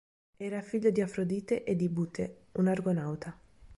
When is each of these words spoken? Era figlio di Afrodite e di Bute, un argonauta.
Era 0.37 0.61
figlio 0.63 0.89
di 0.89 0.99
Afrodite 1.01 1.63
e 1.63 1.75
di 1.75 1.87
Bute, 1.87 2.45
un 2.53 2.65
argonauta. 2.65 3.39